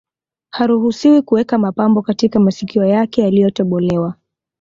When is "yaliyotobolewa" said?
3.21-4.13